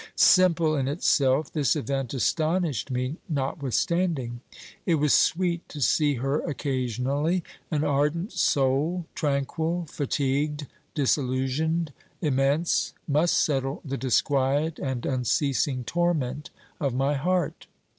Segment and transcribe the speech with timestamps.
[0.15, 4.41] Simple in itself, this event astonished me notwithstanding.
[4.83, 7.43] It was sweet to see her occasionally.
[7.69, 16.49] An ardent soul, tranquil, fatigued, disillusionised, immense, must settle the disquiet and unceasing torment
[16.79, 17.67] of my heart.